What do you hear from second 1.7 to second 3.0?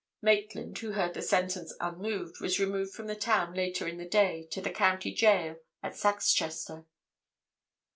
unmoved, was removed